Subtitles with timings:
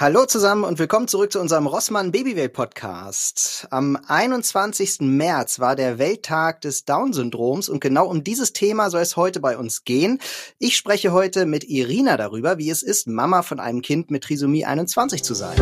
[0.00, 3.66] Hallo zusammen und willkommen zurück zu unserem Rossmann Babywelt Podcast.
[3.70, 5.00] Am 21.
[5.00, 9.58] März war der Welttag des Down-Syndroms und genau um dieses Thema soll es heute bei
[9.58, 10.20] uns gehen.
[10.60, 14.64] Ich spreche heute mit Irina darüber, wie es ist, Mama von einem Kind mit Trisomie
[14.64, 15.58] 21 zu sein.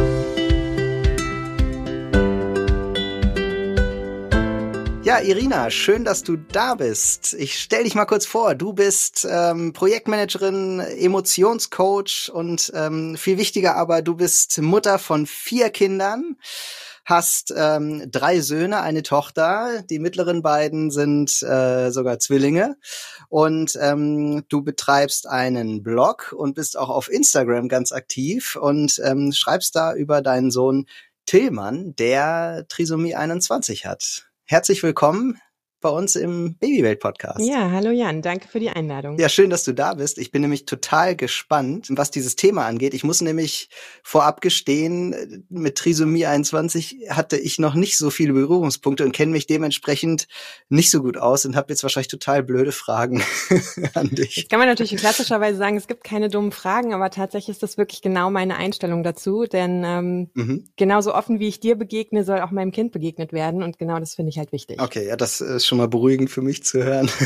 [5.16, 7.32] Ja, Irina, schön, dass du da bist.
[7.32, 8.54] Ich stell dich mal kurz vor.
[8.54, 15.70] Du bist ähm, Projektmanagerin, Emotionscoach und ähm, viel wichtiger aber, du bist Mutter von vier
[15.70, 16.36] Kindern,
[17.06, 19.82] hast ähm, drei Söhne, eine Tochter.
[19.88, 22.76] Die mittleren beiden sind äh, sogar Zwillinge.
[23.30, 29.32] Und ähm, du betreibst einen Blog und bist auch auf Instagram ganz aktiv und ähm,
[29.32, 30.84] schreibst da über deinen Sohn
[31.24, 34.25] Tillmann, der Trisomie 21 hat.
[34.48, 35.40] Herzlich willkommen
[35.80, 37.40] bei uns im Babywelt-Podcast.
[37.40, 39.18] Ja, hallo Jan, danke für die Einladung.
[39.18, 40.18] Ja, schön, dass du da bist.
[40.18, 42.94] Ich bin nämlich total gespannt, was dieses Thema angeht.
[42.94, 43.68] Ich muss nämlich
[44.02, 49.46] vorab gestehen, mit Trisomie 21 hatte ich noch nicht so viele Berührungspunkte und kenne mich
[49.46, 50.28] dementsprechend
[50.68, 53.22] nicht so gut aus und habe jetzt wahrscheinlich total blöde Fragen
[53.94, 54.36] an dich.
[54.36, 57.78] Jetzt kann man natürlich klassischerweise sagen, es gibt keine dummen Fragen, aber tatsächlich ist das
[57.78, 60.64] wirklich genau meine Einstellung dazu, denn ähm, mhm.
[60.76, 64.14] genauso offen wie ich dir begegne, soll auch meinem Kind begegnet werden und genau das
[64.14, 64.80] finde ich halt wichtig.
[64.80, 67.10] Okay, ja, das ist schon schon mal beruhigend für mich zu hören.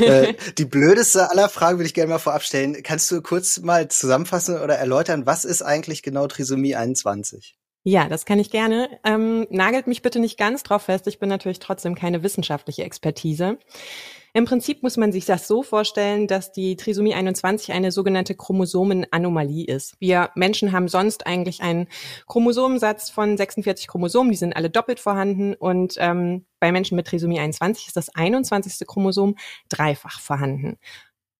[0.00, 2.82] Äh, die blödeste aller Fragen würde ich gerne mal vorab stellen.
[2.82, 7.56] Kannst du kurz mal zusammenfassen oder erläutern, was ist eigentlich genau Trisomie 21?
[7.84, 8.88] Ja, das kann ich gerne.
[9.04, 11.06] Ähm, nagelt mich bitte nicht ganz drauf fest.
[11.06, 13.58] Ich bin natürlich trotzdem keine wissenschaftliche Expertise.
[14.36, 19.64] Im Prinzip muss man sich das so vorstellen, dass die Trisomie 21 eine sogenannte Chromosomenanomalie
[19.64, 19.94] ist.
[20.00, 21.86] Wir Menschen haben sonst eigentlich einen
[22.26, 27.38] Chromosomensatz von 46 Chromosomen, die sind alle doppelt vorhanden und ähm, bei Menschen mit Trisomie
[27.38, 28.84] 21 ist das 21.
[28.88, 29.36] Chromosom
[29.68, 30.78] dreifach vorhanden.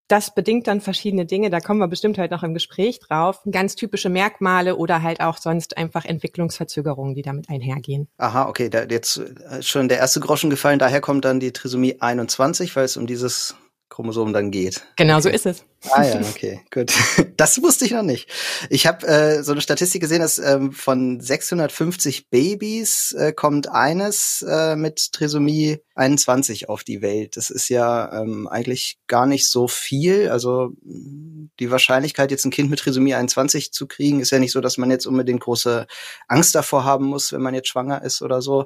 [0.08, 3.40] Das bedingt dann verschiedene Dinge, da kommen wir bestimmt heute noch im Gespräch drauf.
[3.50, 8.08] Ganz typische Merkmale oder halt auch sonst einfach Entwicklungsverzögerungen, die damit einhergehen.
[8.18, 11.96] Aha, okay, da jetzt äh, schon der erste Groschen gefallen, daher kommt dann die Trisomie
[12.00, 13.56] 21, weil es um dieses
[13.94, 14.82] Chromosom dann geht.
[14.96, 15.22] Genau, okay.
[15.22, 15.64] so ist es.
[15.90, 16.92] Ah ja, okay, gut.
[17.36, 18.28] Das wusste ich noch nicht.
[18.70, 24.44] Ich habe äh, so eine Statistik gesehen, dass ähm, von 650 Babys äh, kommt eines
[24.48, 27.36] äh, mit Trisomie 21 auf die Welt.
[27.36, 30.28] Das ist ja ähm, eigentlich gar nicht so viel.
[30.28, 34.60] Also die Wahrscheinlichkeit, jetzt ein Kind mit Trisomie 21 zu kriegen, ist ja nicht so,
[34.60, 35.86] dass man jetzt unbedingt große
[36.26, 38.64] Angst davor haben muss, wenn man jetzt schwanger ist oder so.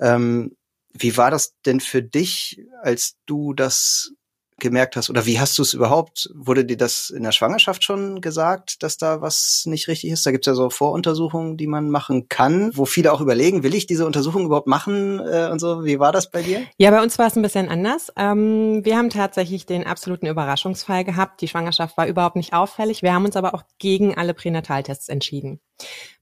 [0.00, 0.56] Ähm,
[0.92, 4.12] wie war das denn für dich, als du das
[4.58, 5.10] gemerkt hast?
[5.10, 6.30] Oder wie hast du es überhaupt?
[6.34, 10.24] Wurde dir das in der Schwangerschaft schon gesagt, dass da was nicht richtig ist?
[10.24, 13.74] Da gibt es ja so Voruntersuchungen, die man machen kann, wo viele auch überlegen, will
[13.74, 15.84] ich diese Untersuchung überhaupt machen äh, und so.
[15.84, 16.62] Wie war das bei dir?
[16.78, 18.12] Ja, bei uns war es ein bisschen anders.
[18.16, 21.40] Ähm, wir haben tatsächlich den absoluten Überraschungsfall gehabt.
[21.40, 23.02] Die Schwangerschaft war überhaupt nicht auffällig.
[23.02, 25.60] Wir haben uns aber auch gegen alle Pränataltests entschieden.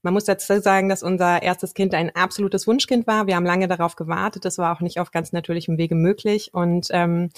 [0.01, 3.27] Man muss dazu sagen, dass unser erstes Kind ein absolutes Wunschkind war.
[3.27, 4.45] Wir haben lange darauf gewartet.
[4.45, 6.53] Das war auch nicht auf ganz natürlichem Wege möglich.
[6.53, 7.29] Und ähm,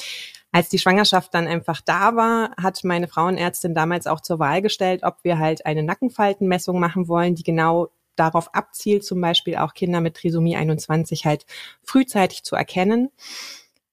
[0.52, 5.03] als die Schwangerschaft dann einfach da war, hat meine Frauenärztin damals auch zur Wahl gestellt,
[5.03, 10.02] ob wir halt eine Nackenfaltenmessung machen wollen, die genau darauf abzielt, zum Beispiel auch Kinder
[10.02, 11.46] mit Trisomie 21 halt
[11.84, 13.09] frühzeitig zu erkennen.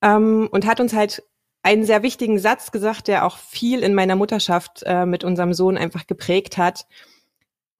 [0.02, 1.22] Ähm, und hat uns halt
[1.62, 5.78] einen sehr wichtigen Satz gesagt, der auch viel in meiner Mutterschaft äh, mit unserem Sohn
[5.78, 6.86] einfach geprägt hat.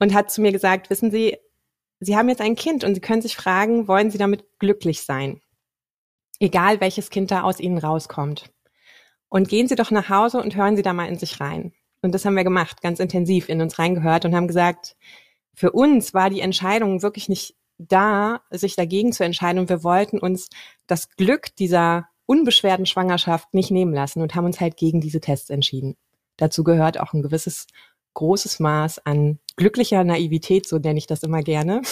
[0.01, 1.39] Und hat zu mir gesagt, wissen Sie,
[2.01, 5.41] Sie haben jetzt ein Kind und Sie können sich fragen, wollen Sie damit glücklich sein?
[6.41, 8.51] Egal welches Kind da aus Ihnen rauskommt.
[9.29, 11.73] Und gehen Sie doch nach Hause und hören Sie da mal in sich rein.
[12.03, 14.97] Und das haben wir gemacht, ganz intensiv in uns reingehört und haben gesagt,
[15.55, 19.59] für uns war die Entscheidung wirklich nicht da, sich dagegen zu entscheiden.
[19.59, 20.49] Und wir wollten uns
[20.87, 25.51] das Glück dieser unbeschwerten Schwangerschaft nicht nehmen lassen und haben uns halt gegen diese Tests
[25.51, 25.97] entschieden.
[26.37, 27.67] Dazu gehört auch ein gewisses
[28.15, 31.83] großes Maß an glücklicher Naivität, so nenne ich das immer gerne.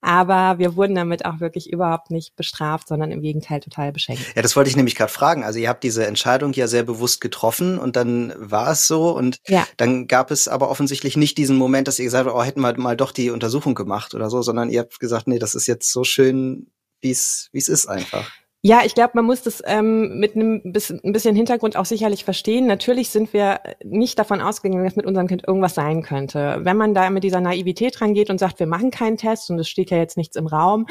[0.00, 4.22] Aber wir wurden damit auch wirklich überhaupt nicht bestraft, sondern im Gegenteil total beschenkt.
[4.36, 5.42] Ja, das wollte ich nämlich gerade fragen.
[5.42, 9.38] Also ihr habt diese Entscheidung ja sehr bewusst getroffen und dann war es so und
[9.48, 9.66] ja.
[9.76, 12.78] dann gab es aber offensichtlich nicht diesen Moment, dass ihr gesagt habt, oh, hätten wir
[12.78, 15.92] mal doch die Untersuchung gemacht oder so, sondern ihr habt gesagt, nee, das ist jetzt
[15.92, 16.70] so schön,
[17.00, 18.30] wie es wie es ist einfach.
[18.62, 22.24] Ja, ich glaube, man muss das ähm, mit einem bisschen, ein bisschen Hintergrund auch sicherlich
[22.24, 22.66] verstehen.
[22.66, 26.58] Natürlich sind wir nicht davon ausgegangen, dass mit unserem Kind irgendwas sein könnte.
[26.62, 29.68] Wenn man da mit dieser Naivität rangeht und sagt, wir machen keinen Test und es
[29.68, 30.86] steht ja jetzt nichts im Raum,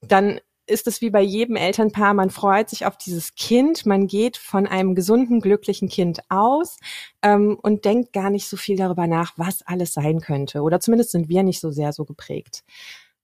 [0.00, 4.38] dann ist es wie bei jedem Elternpaar, man freut sich auf dieses Kind, man geht
[4.38, 6.78] von einem gesunden, glücklichen Kind aus
[7.22, 10.62] ähm, und denkt gar nicht so viel darüber nach, was alles sein könnte.
[10.62, 12.62] Oder zumindest sind wir nicht so sehr so geprägt.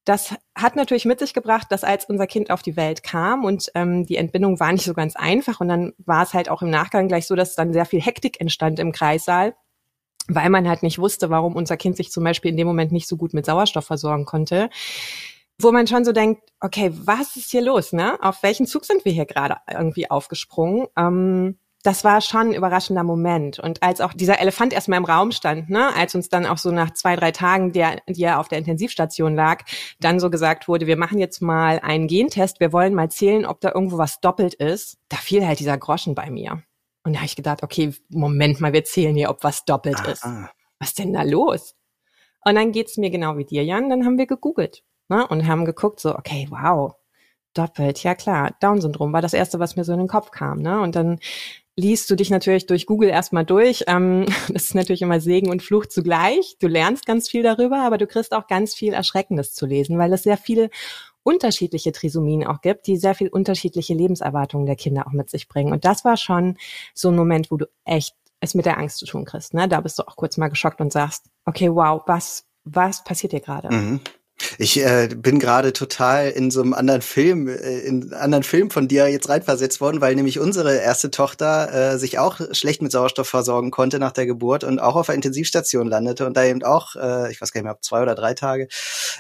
[0.09, 3.71] Das hat natürlich mit sich gebracht, dass als unser Kind auf die Welt kam und
[3.75, 6.71] ähm, die Entbindung war nicht so ganz einfach und dann war es halt auch im
[6.71, 9.55] Nachgang gleich so, dass dann sehr viel Hektik entstand im Kreissaal
[10.29, 13.09] weil man halt nicht wusste, warum unser Kind sich zum Beispiel in dem Moment nicht
[13.09, 14.69] so gut mit Sauerstoff versorgen konnte.
[15.61, 18.23] Wo man schon so denkt, okay, was ist hier los, ne?
[18.23, 20.87] Auf welchen Zug sind wir hier gerade irgendwie aufgesprungen?
[20.97, 21.59] Ähm,
[21.89, 23.59] das war schon ein überraschender Moment.
[23.59, 26.71] Und als auch dieser Elefant erstmal im Raum stand, ne, als uns dann auch so
[26.71, 29.65] nach zwei, drei Tagen, der, die er auf der Intensivstation lag,
[29.99, 33.63] dann so gesagt wurde, wir machen jetzt mal einen Gentest, wir wollen mal zählen, ob
[33.63, 36.63] da irgendwo was doppelt ist, da fiel halt dieser Groschen bei mir.
[37.05, 40.11] Und da habe ich gedacht, okay, Moment mal, wir zählen hier, ob was doppelt ah,
[40.11, 40.27] ist.
[40.27, 40.51] Ah.
[40.79, 41.75] Was denn da los?
[42.45, 43.89] Und dann geht's mir genau wie dir, Jan.
[43.89, 46.93] Dann haben wir gegoogelt ne, und haben geguckt, so, okay, wow,
[47.55, 50.61] doppelt, ja klar, Down-Syndrom war das erste, was mir so in den Kopf kam.
[50.61, 50.81] Ne?
[50.81, 51.19] Und dann
[51.79, 53.85] liest du dich natürlich durch Google erstmal durch.
[53.87, 56.57] Ähm, das ist natürlich immer Segen und Fluch zugleich.
[56.61, 60.13] Du lernst ganz viel darüber, aber du kriegst auch ganz viel Erschreckendes zu lesen, weil
[60.13, 60.71] es sehr viele
[61.23, 65.73] unterschiedliche Trisomien auch gibt, die sehr viel unterschiedliche Lebenserwartungen der Kinder auch mit sich bringen.
[65.73, 66.57] Und das war schon
[66.95, 69.55] so ein Moment, wo du echt es mit der Angst zu tun kriegst.
[69.55, 69.69] Ne?
[69.69, 73.41] Da bist du auch kurz mal geschockt und sagst, okay, wow, was, was passiert hier
[73.41, 73.73] gerade?
[73.73, 74.01] Mhm.
[74.59, 78.71] Ich äh, bin gerade total in so einem anderen Film, äh, in einen anderen Film
[78.71, 82.93] von dir jetzt reinversetzt worden, weil nämlich unsere erste Tochter äh, sich auch schlecht mit
[82.93, 86.63] Sauerstoff versorgen konnte nach der Geburt und auch auf der Intensivstation landete und da eben
[86.63, 88.69] auch, äh, ich weiß gar nicht mehr, ob zwei oder drei Tage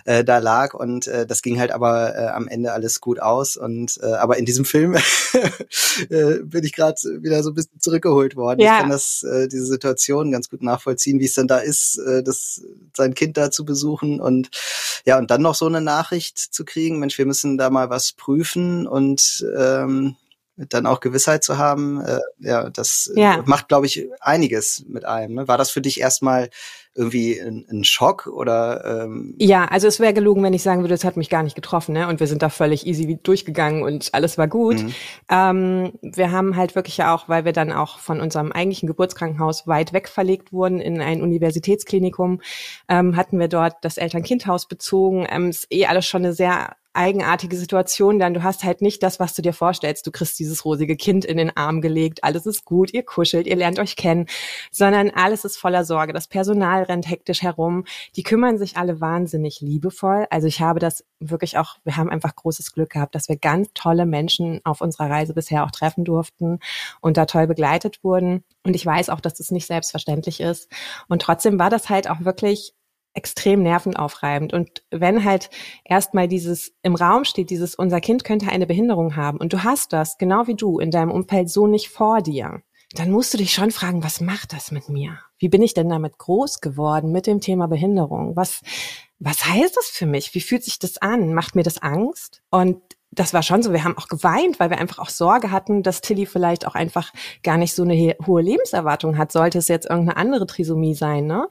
[0.04, 3.56] äh, da lag und äh, das ging halt aber äh, am Ende alles gut aus
[3.56, 4.94] und äh, aber in diesem Film
[6.10, 8.60] äh, bin ich gerade wieder so ein bisschen zurückgeholt worden.
[8.60, 8.74] Ja.
[8.74, 12.22] Ich kann das äh, diese Situation ganz gut nachvollziehen, wie es dann da ist, äh,
[12.22, 12.62] das
[12.96, 14.50] sein Kind da zu besuchen und
[15.08, 18.12] ja, und dann noch so eine Nachricht zu kriegen, Mensch, wir müssen da mal was
[18.12, 20.16] prüfen und ähm,
[20.68, 23.42] dann auch Gewissheit zu haben, äh, ja, das äh, ja.
[23.46, 25.34] macht, glaube ich, einiges mit einem.
[25.34, 25.48] Ne?
[25.48, 26.50] War das für dich erstmal
[26.94, 29.04] irgendwie ein, ein Schock oder?
[29.04, 31.54] Ähm ja, also es wäre gelogen, wenn ich sagen würde, es hat mich gar nicht
[31.54, 32.08] getroffen, ne?
[32.08, 34.82] Und wir sind da völlig easy durchgegangen und alles war gut.
[34.82, 34.94] Mhm.
[35.30, 39.68] Ähm, wir haben halt wirklich ja auch, weil wir dann auch von unserem eigentlichen Geburtskrankenhaus
[39.68, 42.40] weit weg verlegt wurden in ein Universitätsklinikum,
[42.88, 45.26] ähm, hatten wir dort das Eltern-Kind-Haus bezogen.
[45.30, 49.20] Ähm, ist eh alles schon eine sehr eigenartige Situation, denn du hast halt nicht das,
[49.20, 50.06] was du dir vorstellst.
[50.06, 53.54] Du kriegst dieses rosige Kind in den Arm gelegt, alles ist gut, ihr kuschelt, ihr
[53.54, 54.26] lernt euch kennen,
[54.72, 56.12] sondern alles ist voller Sorge.
[56.12, 57.84] Das Personal rennt hektisch herum,
[58.16, 60.26] die kümmern sich alle wahnsinnig liebevoll.
[60.30, 63.68] Also ich habe das wirklich auch, wir haben einfach großes Glück gehabt, dass wir ganz
[63.74, 66.58] tolle Menschen auf unserer Reise bisher auch treffen durften
[67.00, 68.44] und da toll begleitet wurden.
[68.64, 70.68] Und ich weiß auch, dass das nicht selbstverständlich ist.
[71.08, 72.74] Und trotzdem war das halt auch wirklich
[73.18, 74.52] extrem nervenaufreibend.
[74.52, 75.50] Und wenn halt
[75.84, 79.92] erstmal dieses im Raum steht, dieses unser Kind könnte eine Behinderung haben und du hast
[79.92, 82.62] das, genau wie du, in deinem Umfeld so nicht vor dir,
[82.94, 85.18] dann musst du dich schon fragen, was macht das mit mir?
[85.38, 88.36] Wie bin ich denn damit groß geworden mit dem Thema Behinderung?
[88.36, 88.60] Was,
[89.18, 90.34] was heißt das für mich?
[90.34, 91.34] Wie fühlt sich das an?
[91.34, 92.40] Macht mir das Angst?
[92.50, 92.80] Und
[93.10, 93.72] das war schon so.
[93.72, 97.12] Wir haben auch geweint, weil wir einfach auch Sorge hatten, dass Tilly vielleicht auch einfach
[97.42, 101.26] gar nicht so eine hohe Lebenserwartung hat, sollte es jetzt irgendeine andere Trisomie sein.
[101.26, 101.48] Ne?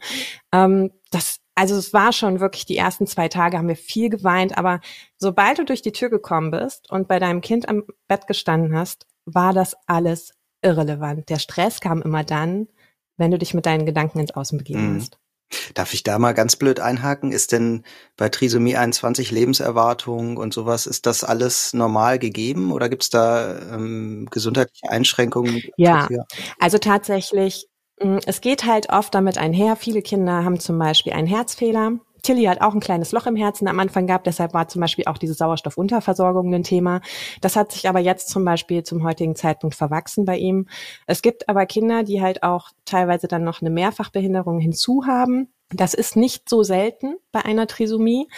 [0.52, 4.58] Ähm, das also es war schon wirklich, die ersten zwei Tage haben wir viel geweint,
[4.60, 4.80] aber
[5.18, 9.08] sobald du durch die Tür gekommen bist und bei deinem Kind am Bett gestanden hast,
[9.26, 11.30] war das alles irrelevant.
[11.30, 12.68] Der Stress kam immer dann,
[13.18, 15.00] wenn du dich mit deinen Gedanken ins Außen begeben mhm.
[15.00, 15.18] hast.
[15.74, 17.32] Darf ich da mal ganz blöd einhaken?
[17.32, 17.84] Ist denn
[18.18, 23.58] bei Trisomie 21 Lebenserwartung und sowas, ist das alles normal gegeben oder gibt es da
[23.74, 25.64] ähm, gesundheitliche Einschränkungen?
[25.78, 26.08] Ja,
[26.60, 27.68] also tatsächlich
[28.00, 29.76] es geht halt oft damit einher.
[29.76, 31.94] Viele Kinder haben zum Beispiel einen Herzfehler.
[32.24, 35.06] Tilly hat auch ein kleines Loch im Herzen am Anfang gehabt, deshalb war zum Beispiel
[35.06, 37.02] auch diese Sauerstoffunterversorgung ein Thema.
[37.42, 40.68] Das hat sich aber jetzt zum Beispiel zum heutigen Zeitpunkt verwachsen bei ihm.
[41.06, 45.50] Es gibt aber Kinder, die halt auch teilweise dann noch eine Mehrfachbehinderung hinzu haben.
[45.70, 48.30] Das ist nicht so selten bei einer Trisomie.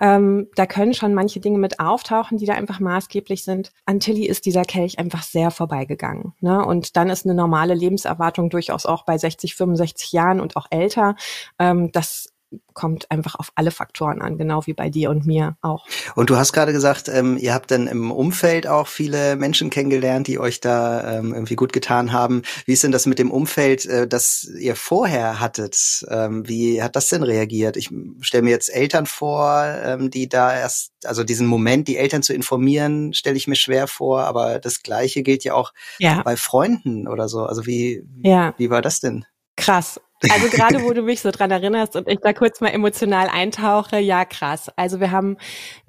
[0.00, 3.72] Ähm, da können schon manche Dinge mit auftauchen, die da einfach maßgeblich sind.
[3.86, 6.34] An Tilly ist dieser Kelch einfach sehr vorbeigegangen.
[6.40, 6.64] Ne?
[6.64, 11.16] Und dann ist eine normale Lebenserwartung durchaus auch bei 60, 65 Jahren und auch älter.
[11.58, 12.35] Ähm, das
[12.74, 15.86] kommt einfach auf alle Faktoren an, genau wie bei dir und mir auch.
[16.14, 20.26] Und du hast gerade gesagt, ähm, ihr habt dann im Umfeld auch viele Menschen kennengelernt,
[20.26, 22.42] die euch da ähm, irgendwie gut getan haben.
[22.66, 26.04] Wie ist denn das mit dem Umfeld, äh, das ihr vorher hattet?
[26.08, 27.76] Ähm, wie hat das denn reagiert?
[27.76, 32.22] Ich stelle mir jetzt Eltern vor, ähm, die da erst, also diesen Moment, die Eltern
[32.22, 36.22] zu informieren, stelle ich mir schwer vor, aber das Gleiche gilt ja auch ja.
[36.22, 37.44] bei Freunden oder so.
[37.44, 38.54] Also wie, ja.
[38.58, 39.24] wie war das denn?
[39.56, 40.00] Krass.
[40.30, 43.98] Also gerade wo du mich so dran erinnerst und ich da kurz mal emotional eintauche,
[43.98, 44.70] ja krass.
[44.76, 45.36] Also wir haben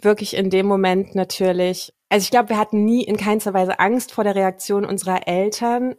[0.02, 4.12] wirklich in dem Moment natürlich, also ich glaube, wir hatten nie in keinster Weise Angst
[4.12, 5.96] vor der Reaktion unserer Eltern.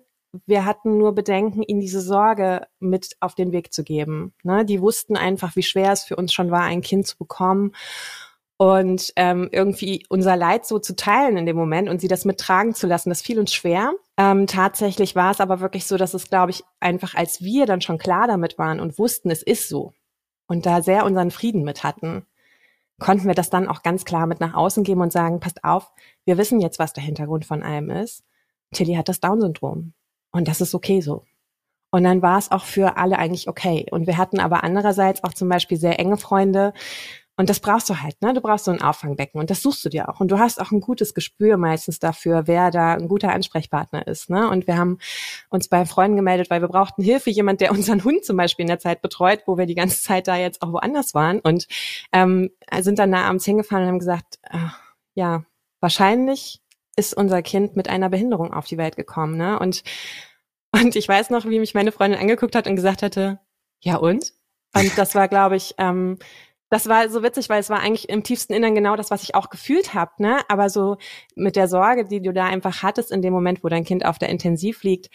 [0.47, 4.35] Wir hatten nur Bedenken, ihnen diese Sorge mit auf den Weg zu geben.
[4.42, 4.64] Ne?
[4.66, 7.73] Die wussten einfach, wie schwer es für uns schon war, ein Kind zu bekommen.
[8.58, 12.74] Und ähm, irgendwie unser Leid so zu teilen in dem Moment und sie das mittragen
[12.74, 13.92] zu lassen, das fiel uns schwer.
[14.16, 17.80] Ähm, tatsächlich war es aber wirklich so, dass es, glaube ich, einfach als wir dann
[17.80, 19.94] schon klar damit waren und wussten, es ist so
[20.48, 22.26] und da sehr unseren Frieden mit hatten,
[22.98, 25.92] konnten wir das dann auch ganz klar mit nach außen geben und sagen, passt auf,
[26.24, 28.24] wir wissen jetzt, was der Hintergrund von allem ist.
[28.72, 29.92] Tilly hat das Down-Syndrom
[30.32, 31.24] und das ist okay so.
[31.90, 33.86] Und dann war es auch für alle eigentlich okay.
[33.90, 36.74] Und wir hatten aber andererseits auch zum Beispiel sehr enge Freunde,
[37.38, 38.35] und das brauchst du halt, ne?
[38.35, 40.18] Du brauchst so ein Auffangbecken und das suchst du dir auch.
[40.18, 44.28] Und du hast auch ein gutes Gespür meistens dafür, wer da ein guter Ansprechpartner ist,
[44.28, 44.50] ne?
[44.50, 44.99] Und wir haben
[45.49, 48.68] uns bei Freunden gemeldet, weil wir brauchten Hilfe, jemand, der unseren Hund zum Beispiel in
[48.68, 51.68] der Zeit betreut, wo wir die ganze Zeit da jetzt auch woanders waren und
[52.12, 54.80] ähm, sind dann da abends hingefahren und haben gesagt, ach,
[55.14, 55.45] ja,
[55.78, 56.61] wahrscheinlich
[56.97, 59.61] ist unser Kind mit einer Behinderung auf die Welt gekommen, ne?
[59.61, 59.85] Und
[60.73, 63.38] und ich weiß noch, wie mich meine Freundin angeguckt hat und gesagt hatte,
[63.80, 64.33] ja und?
[64.75, 66.18] Und das war, glaube ich, ähm,
[66.70, 69.34] das war so witzig, weil es war eigentlich im tiefsten Innern genau das, was ich
[69.34, 70.40] auch gefühlt habe, ne?
[70.48, 70.96] Aber so
[71.34, 74.18] mit der Sorge, die du da einfach hattest in dem Moment, wo dein Kind auf
[74.18, 75.10] der Intensiv liegt,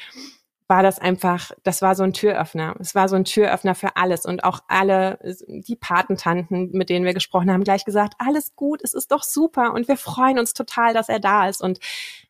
[0.67, 2.75] war das einfach, das war so ein Türöffner.
[2.79, 7.13] Es war so ein Türöffner für alles und auch alle, die Patentanten, mit denen wir
[7.13, 10.93] gesprochen haben, gleich gesagt, alles gut, es ist doch super und wir freuen uns total,
[10.93, 11.79] dass er da ist und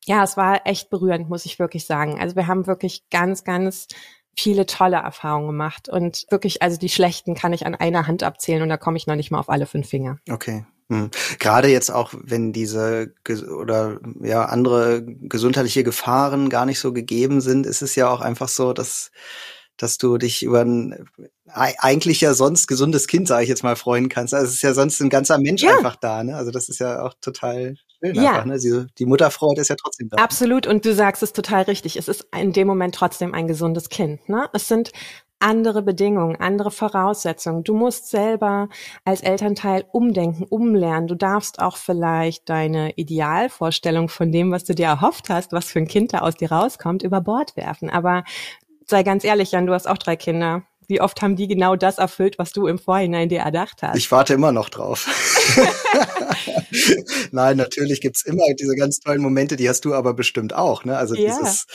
[0.06, 2.20] ja, es war echt berührend, muss ich wirklich sagen.
[2.20, 3.88] Also wir haben wirklich ganz, ganz
[4.36, 8.62] viele tolle Erfahrungen gemacht und wirklich, also die schlechten kann ich an einer Hand abzählen
[8.62, 10.18] und da komme ich noch nicht mal auf alle fünf Finger.
[10.30, 10.66] Okay.
[10.90, 11.12] Hm.
[11.40, 17.66] Gerade jetzt auch, wenn diese oder ja andere gesundheitliche Gefahren gar nicht so gegeben sind,
[17.66, 19.12] ist es ja auch einfach so, dass
[19.78, 21.08] dass du dich über ein
[21.48, 24.34] eigentlich ja sonst gesundes Kind, sage ich jetzt mal, freuen kannst.
[24.34, 25.78] Also es ist ja sonst ein ganzer Mensch ja.
[25.78, 26.24] einfach da.
[26.24, 26.36] Ne?
[26.36, 28.32] Also das ist ja auch total schön ja.
[28.32, 28.46] einfach.
[28.46, 28.60] Ne?
[28.60, 30.18] Die, die Mutterfreude ist ja trotzdem da.
[30.18, 30.68] Absolut.
[30.68, 31.98] Und du sagst es total richtig.
[31.98, 34.28] Es ist in dem Moment trotzdem ein gesundes Kind.
[34.30, 34.50] Ne?
[34.54, 34.92] Es sind
[35.40, 37.64] andere Bedingungen, andere Voraussetzungen.
[37.66, 38.70] Du musst selber
[39.04, 41.08] als Elternteil umdenken, umlernen.
[41.08, 45.80] Du darfst auch vielleicht deine Idealvorstellung von dem, was du dir erhofft hast, was für
[45.80, 47.90] ein Kind da aus dir rauskommt, über Bord werfen.
[47.90, 48.24] Aber
[48.88, 50.64] sei ganz ehrlich, Jan, du hast auch drei Kinder.
[50.88, 53.98] Wie oft haben die genau das erfüllt, was du im Vorhinein dir erdacht hast?
[53.98, 55.08] Ich warte immer noch drauf.
[57.32, 60.86] Nein, natürlich gibt's immer diese ganz tollen Momente, die hast du aber bestimmt auch.
[60.86, 60.98] Ne?
[60.98, 61.38] Also ja.
[61.38, 61.66] dieses,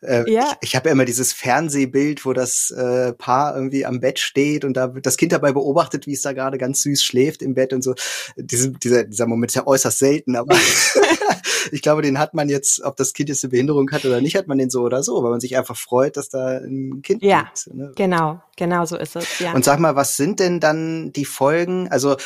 [0.00, 0.56] äh, ja.
[0.60, 4.64] ich, ich habe ja immer dieses Fernsehbild, wo das äh, Paar irgendwie am Bett steht
[4.64, 7.54] und da wird das Kind dabei beobachtet, wie es da gerade ganz süß schläft im
[7.54, 7.94] Bett und so.
[8.36, 10.56] Diese, dieser, dieser Moment ist ja äußerst selten, aber
[11.72, 14.36] ich glaube, den hat man jetzt, ob das Kind jetzt eine Behinderung hat oder nicht,
[14.36, 17.22] hat man den so oder so, weil man sich einfach freut, dass da ein Kind
[17.22, 17.74] ja, liegt.
[17.74, 17.92] Ne?
[17.96, 19.38] Genau, genau so ist es.
[19.38, 19.52] Ja.
[19.52, 21.88] Und sag mal, was sind denn dann die Folgen?
[21.88, 22.16] Also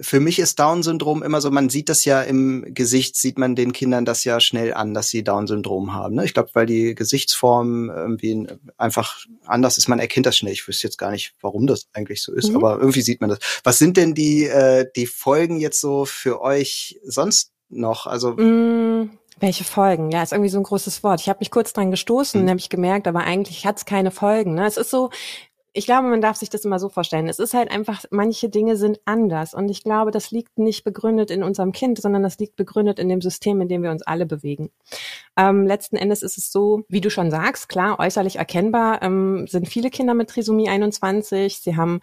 [0.00, 3.72] für mich ist Down-Syndrom immer so, man sieht das ja im Gesicht, sieht man den
[3.72, 6.14] Kindern das ja schnell an, dass sie Down-Syndrom haben.
[6.14, 6.24] Ne?
[6.24, 10.52] Ich glaube, weil die Gesichtsform irgendwie einfach anders ist, man erkennt das schnell.
[10.52, 12.56] Ich wüsste jetzt gar nicht, warum das eigentlich so ist, mhm.
[12.56, 13.38] aber irgendwie sieht man das.
[13.64, 18.06] Was sind denn die, äh, die Folgen jetzt so für euch sonst noch?
[18.06, 20.10] Also mm, welche Folgen?
[20.10, 21.20] Ja, ist irgendwie so ein großes Wort.
[21.20, 22.48] Ich habe mich kurz dran gestoßen, mhm.
[22.48, 24.54] habe ich gemerkt, aber eigentlich hat es keine Folgen.
[24.54, 24.66] Ne?
[24.66, 25.10] Es ist so,
[25.72, 27.28] ich glaube, man darf sich das immer so vorstellen.
[27.28, 29.54] Es ist halt einfach, manche Dinge sind anders.
[29.54, 33.08] Und ich glaube, das liegt nicht begründet in unserem Kind, sondern das liegt begründet in
[33.08, 34.70] dem System, in dem wir uns alle bewegen.
[35.36, 39.68] Ähm, letzten Endes ist es so, wie du schon sagst, klar, äußerlich erkennbar ähm, sind
[39.68, 41.58] viele Kinder mit Trisomie 21.
[41.58, 42.00] Sie haben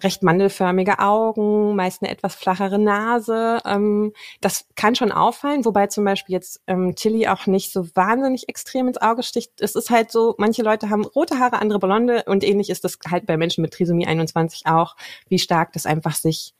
[0.00, 3.58] recht mandelförmige Augen, meist eine etwas flachere Nase.
[3.66, 8.48] Ähm, das kann schon auffallen, wobei zum Beispiel jetzt ähm, Tilly auch nicht so wahnsinnig
[8.48, 9.52] extrem ins Auge sticht.
[9.60, 12.98] Es ist halt so, manche Leute haben rote Haare, andere blonde und ähnlich ist das
[13.10, 14.96] halt bei Menschen mit Trisomie 21 auch,
[15.28, 16.54] wie stark das einfach sich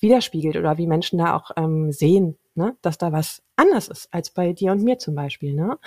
[0.00, 2.76] widerspiegelt oder wie Menschen da auch ähm, sehen, ne?
[2.82, 5.54] dass da was anders ist als bei dir und mir zum Beispiel.
[5.54, 5.78] Ne?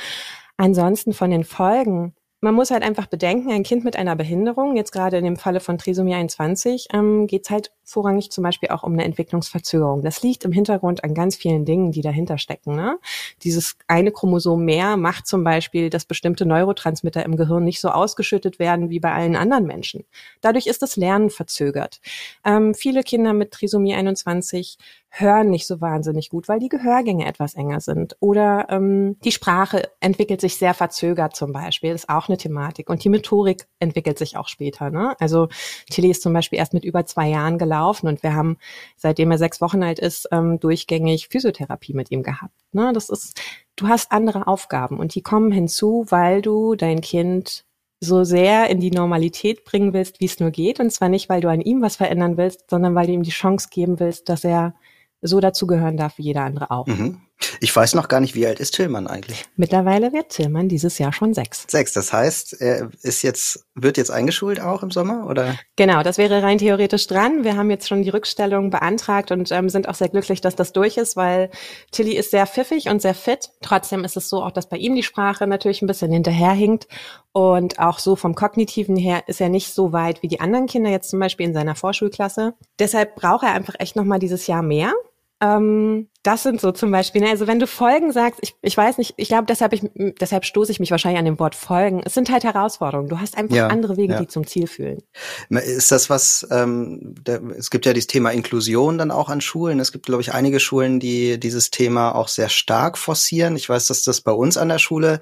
[0.57, 2.15] Ansonsten von den Folgen
[2.45, 5.59] man muss halt einfach bedenken, ein Kind mit einer Behinderung, jetzt gerade in dem Falle
[5.59, 10.01] von Trisomie 21, ähm, geht es halt vorrangig zum Beispiel auch um eine Entwicklungsverzögerung.
[10.01, 12.75] Das liegt im Hintergrund an ganz vielen Dingen, die dahinter stecken.
[12.75, 12.97] Ne?
[13.43, 18.59] Dieses eine Chromosom mehr macht zum Beispiel, dass bestimmte Neurotransmitter im Gehirn nicht so ausgeschüttet
[18.59, 20.03] werden wie bei allen anderen Menschen.
[20.41, 22.01] Dadurch ist das Lernen verzögert.
[22.43, 24.77] Ähm, viele Kinder mit Trisomie 21
[25.17, 28.17] hören nicht so wahnsinnig gut, weil die Gehörgänge etwas enger sind.
[28.19, 32.89] Oder ähm, die Sprache entwickelt sich sehr verzögert zum Beispiel, ist auch eine Thematik.
[32.89, 34.89] Und die Methodik entwickelt sich auch später.
[34.89, 35.15] Ne?
[35.19, 35.47] Also
[35.89, 38.58] Tilly ist zum Beispiel erst mit über zwei Jahren gelaufen und wir haben,
[38.96, 42.53] seitdem er sechs Wochen alt ist, ähm, durchgängig Physiotherapie mit ihm gehabt.
[42.72, 42.91] Ne?
[42.94, 43.39] Das ist,
[43.75, 47.65] du hast andere Aufgaben und die kommen hinzu, weil du dein Kind
[48.00, 50.79] so sehr in die Normalität bringen willst, wie es nur geht.
[50.79, 53.32] Und zwar nicht, weil du an ihm was verändern willst, sondern weil du ihm die
[53.32, 54.75] Chance geben willst, dass er
[55.22, 56.88] so dazugehören darf wie jeder andere auch.
[56.88, 57.22] Mhm.
[57.59, 59.45] Ich weiß noch gar nicht, wie alt ist Tillmann eigentlich?
[59.55, 61.65] Mittlerweile wird Tillmann dieses Jahr schon sechs.
[61.67, 65.55] Sechs, das heißt, er ist jetzt, wird jetzt eingeschult auch im Sommer, oder?
[65.75, 67.43] Genau, das wäre rein theoretisch dran.
[67.43, 70.73] Wir haben jetzt schon die Rückstellung beantragt und ähm, sind auch sehr glücklich, dass das
[70.73, 71.49] durch ist, weil
[71.91, 73.49] Tilly ist sehr pfiffig und sehr fit.
[73.61, 76.87] Trotzdem ist es so auch, dass bei ihm die Sprache natürlich ein bisschen hinterherhinkt
[77.31, 80.89] und auch so vom Kognitiven her ist er nicht so weit wie die anderen Kinder
[80.89, 82.53] jetzt zum Beispiel in seiner Vorschulklasse.
[82.79, 84.93] Deshalb braucht er einfach echt nochmal dieses Jahr mehr.
[85.41, 88.97] Ähm, das sind so zum Beispiel, ne, also wenn du Folgen sagst, ich, ich weiß
[88.97, 89.83] nicht, ich glaube, deshalb, ich,
[90.19, 92.01] deshalb stoße ich mich wahrscheinlich an dem Wort Folgen.
[92.03, 93.09] Es sind halt Herausforderungen.
[93.09, 94.19] Du hast einfach ja, andere Wege, ja.
[94.19, 95.03] die zum Ziel führen.
[95.49, 99.79] Ist das was, ähm, der, es gibt ja dieses Thema Inklusion dann auch an Schulen.
[99.79, 103.55] Es gibt, glaube ich, einige Schulen, die dieses Thema auch sehr stark forcieren.
[103.55, 105.19] Ich weiß, dass das bei uns an der Schule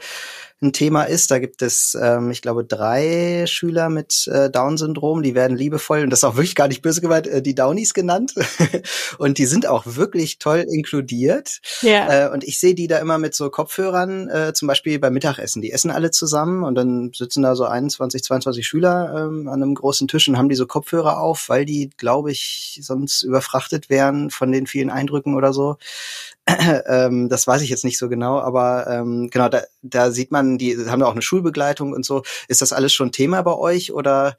[0.63, 1.29] ein Thema ist.
[1.31, 6.09] Da gibt es, ähm, ich glaube, drei Schüler mit äh, Down-Syndrom, die werden liebevoll, und
[6.09, 8.33] das ist auch wirklich gar nicht böse gemeint, äh, die Downies genannt.
[9.17, 11.59] und die sind auch wirklich toll inkludiert.
[11.81, 12.27] Ja.
[12.27, 15.61] Äh, und ich sehe die da immer mit so Kopfhörern, äh, zum Beispiel beim Mittagessen.
[15.61, 19.75] Die essen alle zusammen und dann sitzen da so 21, 22 Schüler ähm, an einem
[19.75, 24.29] großen Tisch und haben die so Kopfhörer auf, weil die, glaube ich, sonst überfrachtet wären
[24.29, 25.77] von den vielen Eindrücken oder so.
[26.87, 30.57] ähm, das weiß ich jetzt nicht so genau, aber ähm, genau, da, da sieht man,
[30.57, 32.23] die haben da auch eine Schulbegleitung und so.
[32.47, 34.37] Ist das alles schon Thema bei euch oder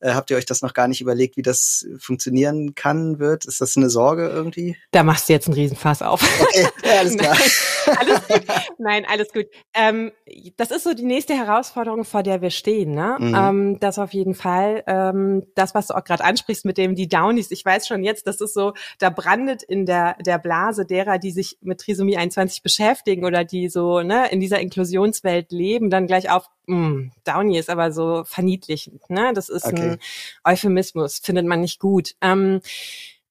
[0.00, 3.46] äh, habt ihr euch das noch gar nicht überlegt, wie das funktionieren kann, wird?
[3.46, 4.76] Ist das eine Sorge irgendwie?
[4.90, 6.22] Da machst du jetzt einen Riesenfass auf.
[6.40, 7.36] Okay, ja, alles klar.
[7.86, 8.42] Nein, alles gut.
[8.78, 9.46] Nein, alles gut.
[9.74, 10.12] Ähm,
[10.56, 12.92] das ist so die nächste Herausforderung, vor der wir stehen.
[12.92, 13.16] Ne?
[13.18, 13.34] Mhm.
[13.34, 14.82] Ähm, das auf jeden Fall.
[14.86, 18.26] Ähm, das, was du auch gerade ansprichst mit dem die Downies, ich weiß schon jetzt,
[18.26, 22.62] das ist so, da brandet in der, der Blase derer, die sich mit Trisomie 21
[22.62, 27.58] beschäftigen oder die so ne, in dieser Inklusionswelt leben, dann gleich auf, mh, hm, Downy
[27.58, 29.08] ist aber so verniedlichend.
[29.10, 29.32] Ne?
[29.34, 29.76] Das ist okay.
[29.76, 29.85] ein
[30.44, 32.14] Euphemismus, findet man nicht gut.
[32.20, 32.60] Ähm,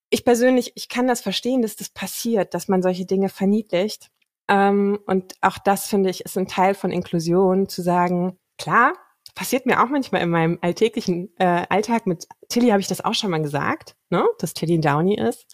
[0.09, 4.11] ich persönlich, ich kann das verstehen, dass das passiert, dass man solche Dinge verniedlicht.
[4.47, 8.93] Ähm, und auch das, finde ich, ist ein Teil von Inklusion, zu sagen, klar,
[9.33, 12.07] passiert mir auch manchmal in meinem alltäglichen äh, Alltag.
[12.07, 14.25] Mit Tilly habe ich das auch schon mal gesagt, ne?
[14.39, 15.45] dass Tilly ein Downy ist.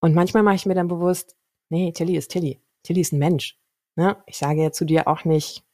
[0.00, 1.36] Und manchmal mache ich mir dann bewusst,
[1.70, 2.60] nee, Tilly ist Tilly.
[2.82, 3.56] Tilly ist ein Mensch.
[3.96, 4.22] Ne?
[4.26, 5.64] Ich sage ja zu dir auch nicht,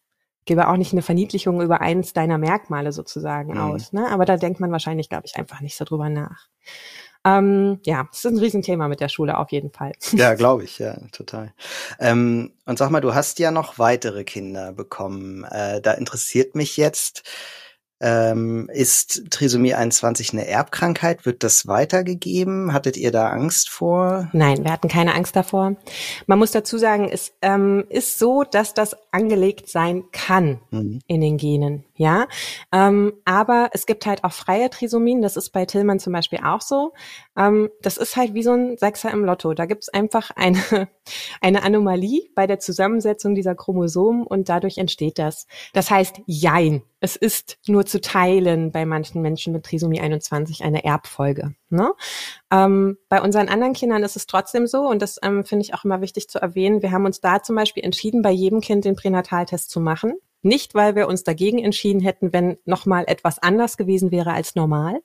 [0.45, 3.61] gebe auch nicht eine Verniedlichung über eins deiner Merkmale sozusagen mhm.
[3.61, 3.93] aus.
[3.93, 4.09] Ne?
[4.11, 6.49] Aber da denkt man wahrscheinlich, glaube ich, einfach nicht so drüber nach.
[7.25, 9.93] Ähm, ja, es ist ein Riesenthema mit der Schule auf jeden Fall.
[10.13, 11.53] Ja, glaube ich, ja, total.
[11.99, 15.45] Ähm, und sag mal, du hast ja noch weitere Kinder bekommen.
[15.45, 17.23] Äh, da interessiert mich jetzt,
[18.01, 21.27] ähm, ist Trisomie 21 eine Erbkrankheit?
[21.27, 22.73] Wird das weitergegeben?
[22.73, 24.31] Hattet ihr da Angst vor?
[24.33, 25.77] Nein, wir hatten keine Angst davor.
[26.27, 31.01] Man muss dazu sagen, es ähm, ist so, dass das angelegt sein kann mhm.
[31.07, 31.85] in den Genen.
[31.95, 32.27] Ja,
[32.73, 35.21] ähm, aber es gibt halt auch freie Trisomien.
[35.21, 36.95] Das ist bei Tillmann zum Beispiel auch so.
[37.37, 39.53] Ähm, das ist halt wie so ein Sechser im Lotto.
[39.53, 40.59] Da gibt es einfach eine,
[41.43, 45.47] eine Anomalie bei der Zusammensetzung dieser Chromosomen und dadurch entsteht das.
[45.75, 46.83] Das heißt, jein.
[47.01, 51.55] Es ist nur zu teilen bei manchen Menschen mit Trisomie 21 eine Erbfolge.
[51.71, 51.93] Ne?
[52.53, 55.85] Ähm, bei unseren anderen Kindern ist es trotzdem so, und das ähm, finde ich auch
[55.85, 58.97] immer wichtig zu erwähnen, wir haben uns da zum Beispiel entschieden, bei jedem Kind den
[58.97, 60.15] Pränataltest zu machen.
[60.43, 65.01] Nicht, weil wir uns dagegen entschieden hätten, wenn nochmal etwas anders gewesen wäre als normal,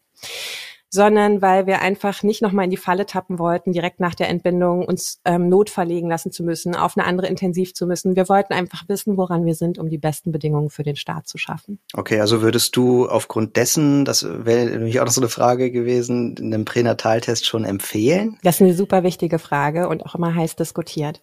[0.90, 4.86] sondern weil wir einfach nicht nochmal in die Falle tappen wollten, direkt nach der Entbindung
[4.86, 8.16] uns ähm, notverlegen lassen zu müssen, auf eine andere intensiv zu müssen.
[8.16, 11.38] Wir wollten einfach wissen, woran wir sind, um die besten Bedingungen für den Start zu
[11.38, 11.80] schaffen.
[11.94, 16.36] Okay, also würdest du aufgrund dessen, das wäre nämlich auch noch so eine Frage gewesen,
[16.40, 18.38] einen Pränataltest schon empfehlen?
[18.44, 21.22] Das ist eine super wichtige Frage und auch immer heiß diskutiert.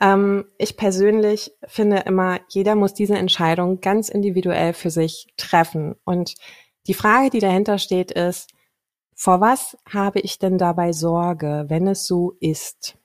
[0.00, 5.94] Ähm, ich persönlich finde immer, jeder muss diese Entscheidung ganz individuell für sich treffen.
[6.04, 6.34] Und
[6.86, 8.48] die Frage, die dahinter steht, ist,
[9.20, 12.96] vor was habe ich denn dabei Sorge, wenn es so ist?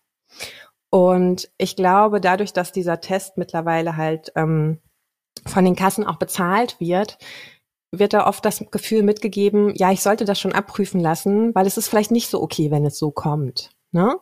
[0.89, 4.79] Und ich glaube, dadurch, dass dieser Test mittlerweile halt ähm,
[5.45, 7.17] von den Kassen auch bezahlt wird,
[7.91, 11.75] wird da oft das Gefühl mitgegeben, ja, ich sollte das schon abprüfen lassen, weil es
[11.75, 13.71] ist vielleicht nicht so okay, wenn es so kommt.
[13.91, 14.15] Ne?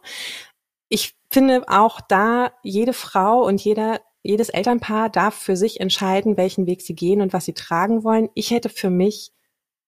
[0.89, 6.65] Ich finde auch da, jede Frau und jeder, jedes Elternpaar darf für sich entscheiden, welchen
[6.65, 8.29] Weg sie gehen und was sie tragen wollen.
[8.33, 9.31] Ich hätte für mich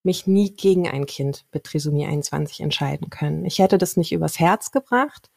[0.06, 3.44] mich nie gegen ein Kind mit Trisomie 21 entscheiden können.
[3.44, 5.30] Ich hätte das nicht übers Herz gebracht.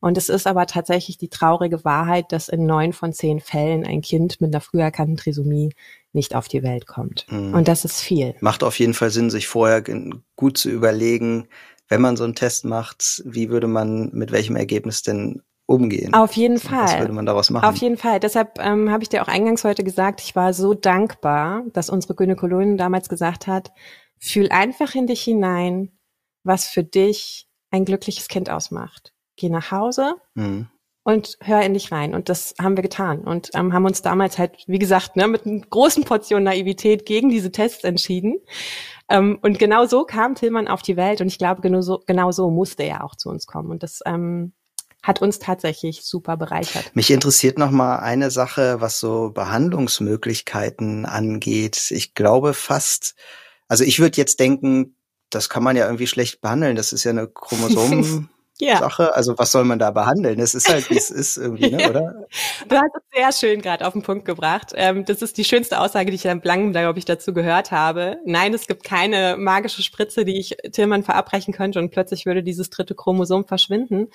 [0.00, 4.02] Und es ist aber tatsächlich die traurige Wahrheit, dass in neun von zehn Fällen ein
[4.02, 5.72] Kind mit einer früh erkannten Trisomie
[6.12, 7.26] nicht auf die Welt kommt.
[7.30, 7.54] Mhm.
[7.54, 8.34] Und das ist viel.
[8.40, 9.82] Macht auf jeden Fall Sinn, sich vorher
[10.36, 11.48] gut zu überlegen,
[11.88, 16.14] wenn man so einen Test macht, wie würde man mit welchem Ergebnis denn umgehen.
[16.14, 16.84] Auf jeden Fall.
[16.84, 17.64] Was würde man daraus machen?
[17.64, 18.20] Auf jeden Fall.
[18.20, 22.14] Deshalb ähm, habe ich dir auch eingangs heute gesagt, ich war so dankbar, dass unsere
[22.14, 23.72] Gynäkologin damals gesagt hat,
[24.18, 25.92] Fühl einfach in dich hinein,
[26.44, 29.12] was für dich ein glückliches Kind ausmacht.
[29.36, 30.68] Geh nach Hause, mhm.
[31.02, 32.14] und hör in dich rein.
[32.14, 35.46] Und das haben wir getan und ähm, haben uns damals halt, wie gesagt, ne, mit
[35.46, 38.38] einer großen Portion Naivität gegen diese Tests entschieden.
[39.08, 42.32] Ähm, und genau so kam Tillmann auf die Welt und ich glaube, genau so, genau
[42.32, 43.70] so musste er auch zu uns kommen.
[43.70, 44.52] Und das ähm,
[45.02, 46.90] hat uns tatsächlich super bereichert.
[46.94, 51.90] Mich interessiert noch mal eine Sache, was so Behandlungsmöglichkeiten angeht.
[51.92, 53.14] Ich glaube fast,
[53.68, 54.96] also ich würde jetzt denken,
[55.30, 56.76] das kann man ja irgendwie schlecht behandeln.
[56.76, 58.78] Das ist ja eine Chromosom ja.
[58.78, 59.14] Sache.
[59.14, 60.38] Also was soll man da behandeln?
[60.38, 62.26] Es ist halt, wie es ist irgendwie, ne, oder?
[62.68, 64.72] Du hast es sehr schön gerade auf den Punkt gebracht.
[64.74, 68.18] Ähm, das ist die schönste Aussage, die ich am Langem, glaube ich, dazu gehört habe.
[68.24, 72.70] Nein, es gibt keine magische Spritze, die ich Tillmann verabreichen könnte und plötzlich würde dieses
[72.70, 74.08] dritte Chromosom verschwinden.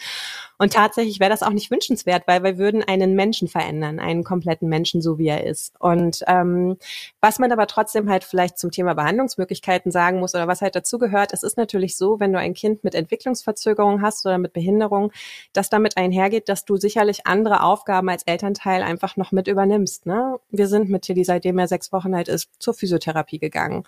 [0.61, 4.69] Und tatsächlich wäre das auch nicht wünschenswert, weil wir würden einen Menschen verändern, einen kompletten
[4.69, 5.73] Menschen, so wie er ist.
[5.79, 6.77] Und ähm,
[7.19, 10.99] was man aber trotzdem halt vielleicht zum Thema Behandlungsmöglichkeiten sagen muss oder was halt dazu
[10.99, 15.11] gehört, es ist natürlich so, wenn du ein Kind mit Entwicklungsverzögerung hast oder mit Behinderung,
[15.51, 20.05] dass damit einhergeht, dass du sicherlich andere Aufgaben als Elternteil einfach noch mit übernimmst.
[20.05, 20.37] Ne?
[20.51, 23.83] Wir sind mit Tilly, seitdem er sechs Wochen alt ist, zur Physiotherapie gegangen.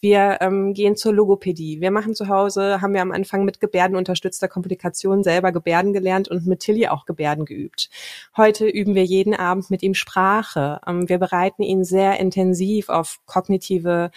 [0.00, 1.80] Wir ähm, gehen zur Logopädie.
[1.80, 6.46] Wir machen zu Hause, haben wir am Anfang mit gebärdenunterstützter Kommunikation selber Gebärden gelernt und
[6.46, 7.90] mit Tilly auch Gebärden geübt.
[8.36, 10.80] Heute üben wir jeden Abend mit ihm Sprache.
[10.86, 14.10] Ähm, wir bereiten ihn sehr intensiv auf kognitive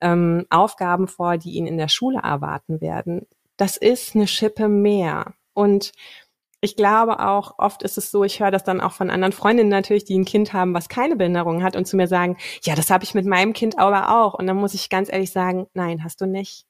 [0.00, 3.26] ähm, Aufgaben vor, die ihn in der Schule erwarten werden
[3.62, 5.34] das ist eine Schippe mehr.
[5.54, 5.92] Und
[6.64, 9.68] ich glaube auch, oft ist es so, ich höre das dann auch von anderen Freundinnen
[9.68, 12.88] natürlich, die ein Kind haben, was keine Behinderung hat und zu mir sagen, ja, das
[12.88, 14.34] habe ich mit meinem Kind aber auch.
[14.34, 16.64] Und dann muss ich ganz ehrlich sagen, nein, hast du nicht.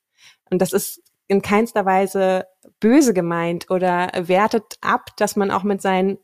[0.51, 2.47] Und das ist in keinster Weise
[2.81, 6.19] böse gemeint oder wertet ab, dass man auch mit seinen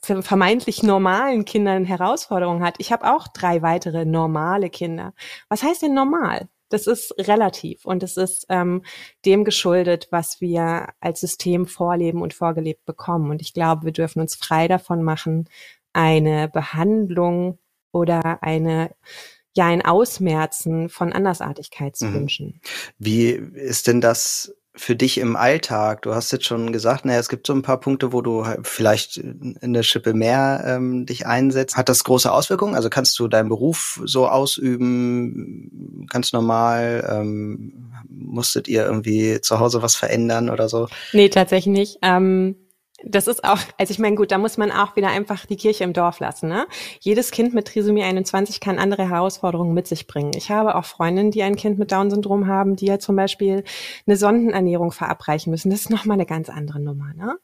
[0.00, 2.76] vermeintlich normalen Kindern Herausforderungen hat.
[2.78, 5.14] Ich habe auch drei weitere normale Kinder.
[5.48, 6.48] Was heißt denn normal?
[6.74, 8.82] Das ist relativ und es ist ähm,
[9.24, 13.30] dem geschuldet, was wir als System vorleben und vorgelebt bekommen.
[13.30, 15.48] Und ich glaube, wir dürfen uns frei davon machen,
[15.92, 17.58] eine Behandlung
[17.92, 18.90] oder eine
[19.56, 22.14] ja ein Ausmerzen von Andersartigkeit zu mhm.
[22.14, 22.60] wünschen.
[22.98, 26.02] Wie ist denn das für dich im Alltag?
[26.02, 28.66] Du hast jetzt schon gesagt, naja, es gibt so ein paar Punkte, wo du halt
[28.66, 31.76] vielleicht in der Schippe mehr ähm, dich einsetzt.
[31.76, 32.74] Hat das große Auswirkungen?
[32.74, 37.08] Also kannst du deinen Beruf so ausüben, ganz normal?
[37.10, 40.88] Ähm, musstet ihr irgendwie zu Hause was verändern oder so?
[41.12, 41.98] Nee, tatsächlich nicht.
[42.02, 42.56] Ähm
[43.06, 45.84] das ist auch, also ich meine, gut, da muss man auch wieder einfach die Kirche
[45.84, 46.48] im Dorf lassen.
[46.48, 46.66] Ne?
[47.00, 50.32] Jedes Kind mit Trisomie 21 kann andere Herausforderungen mit sich bringen.
[50.34, 53.64] Ich habe auch Freundinnen, die ein Kind mit Down-Syndrom haben, die ja zum Beispiel
[54.06, 55.70] eine Sondenernährung verabreichen müssen.
[55.70, 57.12] Das ist nochmal eine ganz andere Nummer.
[57.14, 57.38] Ne?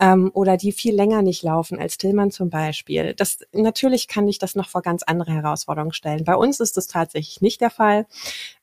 [0.00, 3.14] Ähm, oder die viel länger nicht laufen als Tillmann zum Beispiel.
[3.14, 6.24] Das, natürlich kann ich das noch vor ganz andere Herausforderungen stellen.
[6.24, 8.06] Bei uns ist das tatsächlich nicht der Fall.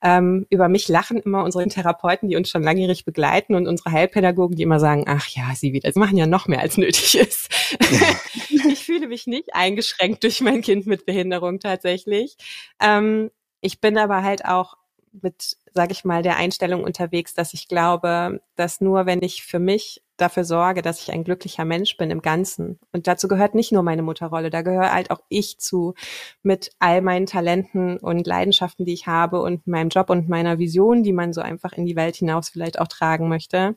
[0.01, 4.55] Ähm, über mich lachen immer unsere Therapeuten, die uns schon langjährig begleiten und unsere Heilpädagogen,
[4.55, 7.49] die immer sagen, ach ja, sie wieder, sie machen ja noch mehr als nötig ist.
[8.69, 12.37] ich fühle mich nicht eingeschränkt durch mein Kind mit Behinderung tatsächlich.
[12.81, 14.77] Ähm, ich bin aber halt auch
[15.11, 19.59] mit, sage ich mal, der Einstellung unterwegs, dass ich glaube, dass nur wenn ich für
[19.59, 22.79] mich dafür sorge, dass ich ein glücklicher Mensch bin im Ganzen.
[22.91, 25.93] Und dazu gehört nicht nur meine Mutterrolle, da gehört halt auch ich zu
[26.43, 31.03] mit all meinen Talenten und Leidenschaften, die ich habe und meinem Job und meiner Vision,
[31.03, 33.75] die man so einfach in die Welt hinaus vielleicht auch tragen möchte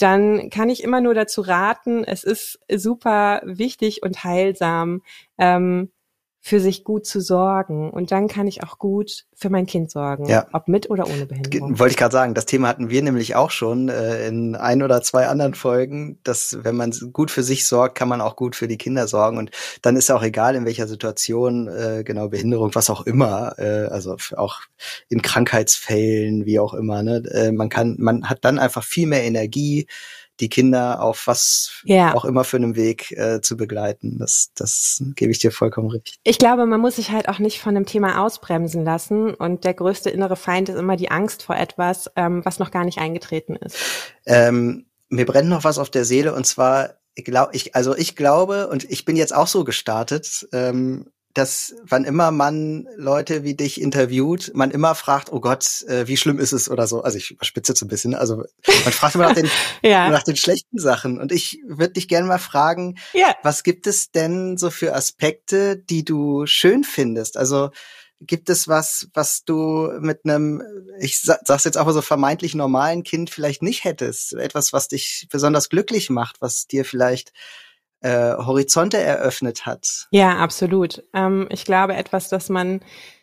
[0.00, 5.02] dann kann ich immer nur dazu raten, es ist super wichtig und heilsam,
[5.36, 5.90] ähm,
[6.42, 7.90] für sich gut zu sorgen.
[7.90, 10.46] Und dann kann ich auch gut für mein Kind sorgen, ja.
[10.52, 11.78] ob mit oder ohne Behinderung.
[11.78, 15.02] Wollte ich gerade sagen, das Thema hatten wir nämlich auch schon äh, in ein oder
[15.02, 18.68] zwei anderen Folgen, dass wenn man gut für sich sorgt, kann man auch gut für
[18.68, 19.36] die Kinder sorgen.
[19.36, 19.50] Und
[19.82, 24.16] dann ist auch egal, in welcher Situation, äh, genau Behinderung, was auch immer, äh, also
[24.36, 24.60] auch
[25.10, 27.02] in Krankheitsfällen, wie auch immer.
[27.02, 27.22] Ne?
[27.32, 29.86] Äh, man kann, man hat dann einfach viel mehr Energie,
[30.40, 32.14] die Kinder auf was ja.
[32.14, 34.18] auch immer für einen Weg äh, zu begleiten.
[34.18, 36.18] Das, das gebe ich dir vollkommen recht.
[36.24, 39.34] Ich glaube, man muss sich halt auch nicht von dem Thema ausbremsen lassen.
[39.34, 42.84] Und der größte innere Feind ist immer die Angst vor etwas, ähm, was noch gar
[42.84, 43.76] nicht eingetreten ist.
[44.26, 48.16] Ähm, mir brennt noch was auf der Seele und zwar ich glaube, ich, also ich
[48.16, 53.54] glaube, und ich bin jetzt auch so gestartet, ähm, dass wann immer man Leute wie
[53.54, 57.02] dich interviewt, man immer fragt, oh Gott, äh, wie schlimm ist es oder so.
[57.02, 58.14] Also ich überspitze jetzt ein bisschen.
[58.14, 58.44] Also
[58.84, 59.48] man fragt immer nach den,
[59.82, 60.10] ja.
[60.10, 61.20] nach den schlechten Sachen.
[61.20, 63.36] Und ich würde dich gerne mal fragen, ja.
[63.42, 67.36] was gibt es denn so für Aspekte, die du schön findest?
[67.36, 67.70] Also
[68.20, 70.62] gibt es was, was du mit einem,
[70.98, 74.34] ich sag's jetzt auch mal so vermeintlich normalen Kind vielleicht nicht hättest?
[74.34, 77.32] Etwas, was dich besonders glücklich macht, was dir vielleicht
[78.00, 80.08] äh, Horizonte eröffnet hat.
[80.10, 81.02] Ja, absolut.
[81.14, 82.80] Ähm, ich glaube, etwas, das man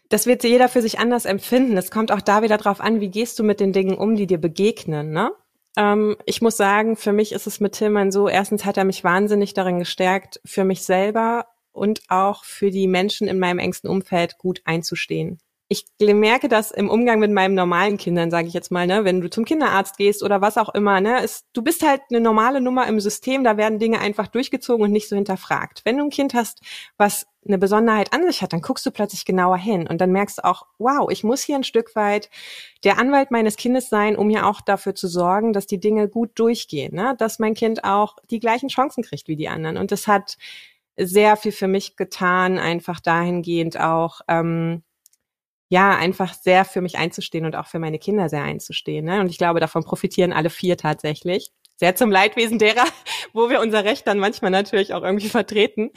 [0.10, 1.76] das wird jeder für sich anders empfinden.
[1.76, 4.26] Es kommt auch da wieder drauf an, wie gehst du mit den Dingen um, die
[4.26, 5.12] dir begegnen.
[5.12, 5.32] Ne?
[5.78, 9.04] ähm, ich muss sagen, für mich ist es mit Tillmann so, erstens hat er mich
[9.04, 14.40] wahnsinnig darin gestärkt, für mich selber und auch für die Menschen in meinem engsten Umfeld
[14.40, 18.88] gut einzustehen ich merke das im Umgang mit meinen normalen Kindern, sage ich jetzt mal,
[18.88, 22.01] ne, wenn du zum Kinderarzt gehst oder was auch immer, ne, ist, du bist halt
[22.10, 25.82] eine normale Nummer im System, da werden Dinge einfach durchgezogen und nicht so hinterfragt.
[25.84, 26.62] Wenn du ein Kind hast,
[26.95, 30.38] was eine Besonderheit an sich hat, dann guckst du plötzlich genauer hin und dann merkst
[30.38, 32.30] du auch, wow, ich muss hier ein Stück weit
[32.86, 36.32] der Anwalt meines Kindes sein, um ja auch dafür zu sorgen, dass die Dinge gut
[36.36, 39.75] durchgehen, ne, dass mein Kind auch die gleichen Chancen kriegt wie die anderen.
[39.75, 40.38] Und das hat
[40.97, 44.84] sehr viel für mich getan, einfach dahingehend auch, ähm,
[45.69, 49.06] ja, einfach sehr für mich einzustehen und auch für meine Kinder sehr einzustehen.
[49.06, 49.19] Ne?
[49.19, 51.51] Und ich glaube, davon profitieren alle vier tatsächlich.
[51.80, 52.86] Sehr zum Leidwesen derer,
[53.34, 55.91] wo wir unser Recht dann manchmal natürlich auch irgendwie vertreten.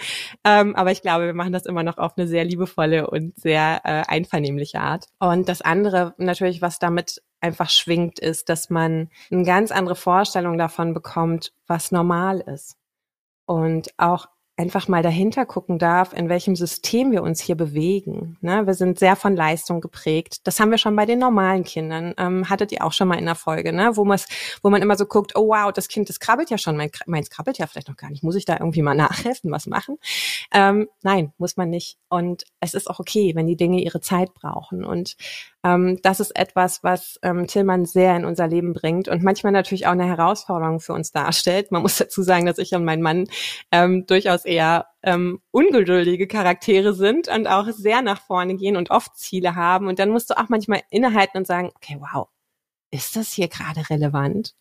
[0.44, 3.80] Ähm, aber ich glaube, wir machen das immer noch auf eine sehr liebevolle und sehr
[3.84, 5.06] äh, einvernehmliche Art.
[5.18, 10.58] Und das andere natürlich, was damit einfach schwingt, ist, dass man eine ganz andere Vorstellung
[10.58, 12.76] davon bekommt, was normal ist.
[13.46, 14.26] Und auch
[14.60, 18.36] einfach mal dahinter gucken darf, in welchem System wir uns hier bewegen.
[18.42, 18.66] Ne?
[18.66, 20.46] Wir sind sehr von Leistung geprägt.
[20.46, 22.12] Das haben wir schon bei den normalen Kindern.
[22.18, 23.92] Ähm, hattet ihr auch schon mal in der Folge, ne?
[23.94, 26.90] wo, wo man immer so guckt, oh wow, das Kind, das krabbelt ja schon, mein,
[27.06, 28.22] meins krabbelt ja vielleicht noch gar nicht.
[28.22, 29.96] Muss ich da irgendwie mal nachhelfen, was machen?
[30.52, 31.96] Ähm, nein, muss man nicht.
[32.10, 34.84] Und es ist auch okay, wenn die Dinge ihre Zeit brauchen.
[34.84, 35.16] Und
[35.64, 39.86] ähm, das ist etwas, was ähm, Tillmann sehr in unser Leben bringt und manchmal natürlich
[39.86, 41.70] auch eine Herausforderung für uns darstellt.
[41.70, 43.26] Man muss dazu sagen, dass ich und mein Mann
[43.70, 49.16] ähm, durchaus eher ähm, ungeduldige Charaktere sind und auch sehr nach vorne gehen und oft
[49.16, 49.86] Ziele haben.
[49.86, 52.28] Und dann musst du auch manchmal innehalten und sagen, okay, wow,
[52.90, 54.54] ist das hier gerade relevant?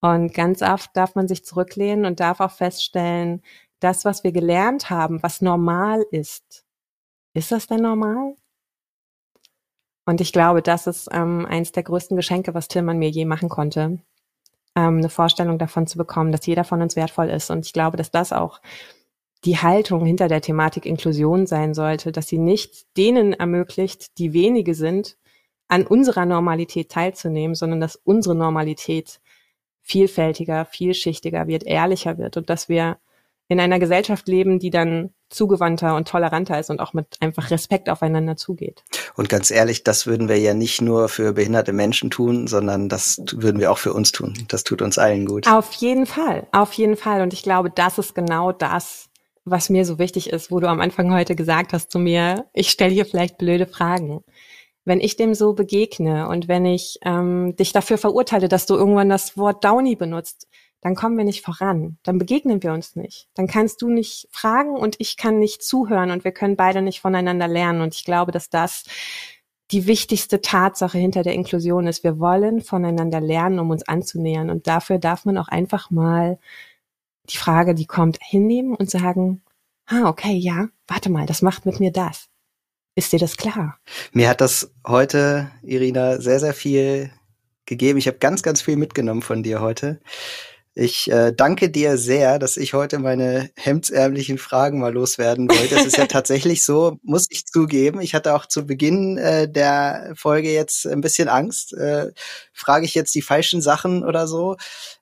[0.00, 3.42] Und ganz oft darf man sich zurücklehnen und darf auch feststellen,
[3.78, 6.64] das, was wir gelernt haben, was normal ist,
[7.34, 8.34] ist das denn normal?
[10.04, 13.48] Und ich glaube, das ist ähm, eines der größten Geschenke, was Tillmann mir je machen
[13.48, 14.00] konnte.
[14.74, 17.50] Ähm, eine Vorstellung davon zu bekommen, dass jeder von uns wertvoll ist.
[17.50, 18.60] Und ich glaube, dass das auch
[19.44, 24.74] die Haltung hinter der Thematik Inklusion sein sollte, dass sie nicht denen ermöglicht, die wenige
[24.74, 25.16] sind,
[25.68, 29.20] an unserer Normalität teilzunehmen, sondern dass unsere Normalität
[29.80, 32.98] vielfältiger, vielschichtiger wird, ehrlicher wird und dass wir
[33.48, 37.88] in einer Gesellschaft leben, die dann zugewandter und toleranter ist und auch mit einfach Respekt
[37.88, 38.84] aufeinander zugeht.
[39.14, 43.22] Und ganz ehrlich, das würden wir ja nicht nur für behinderte Menschen tun, sondern das
[43.32, 44.34] würden wir auch für uns tun.
[44.48, 45.48] Das tut uns allen gut.
[45.48, 47.22] Auf jeden Fall, auf jeden Fall.
[47.22, 49.10] Und ich glaube, das ist genau das,
[49.44, 52.70] was mir so wichtig ist, wo du am Anfang heute gesagt hast zu mir, ich
[52.70, 54.22] stelle hier vielleicht blöde Fragen.
[54.84, 59.08] Wenn ich dem so begegne und wenn ich ähm, dich dafür verurteile, dass du irgendwann
[59.08, 60.48] das Wort Downy benutzt,
[60.80, 63.28] dann kommen wir nicht voran, dann begegnen wir uns nicht.
[63.34, 67.00] Dann kannst du nicht fragen und ich kann nicht zuhören und wir können beide nicht
[67.00, 67.82] voneinander lernen.
[67.82, 68.84] Und ich glaube, dass das
[69.70, 72.02] die wichtigste Tatsache hinter der Inklusion ist.
[72.02, 74.50] Wir wollen voneinander lernen, um uns anzunähern.
[74.50, 76.38] Und dafür darf man auch einfach mal
[77.30, 79.42] die Frage, die kommt, hinnehmen und sagen,
[79.86, 82.28] ah, okay, ja, warte mal, das macht mit mir das.
[82.94, 83.78] Ist dir das klar?
[84.12, 87.10] Mir hat das heute, Irina, sehr, sehr viel
[87.64, 87.98] gegeben.
[87.98, 90.00] Ich habe ganz, ganz viel mitgenommen von dir heute.
[90.74, 95.74] Ich äh, danke dir sehr, dass ich heute meine hemdsärmlichen Fragen mal loswerden wollte.
[95.74, 98.00] Es ist ja tatsächlich so, muss ich zugeben.
[98.00, 101.74] Ich hatte auch zu Beginn äh, der Folge jetzt ein bisschen Angst.
[101.74, 102.12] Äh,
[102.54, 104.56] frage ich jetzt die falschen Sachen oder so?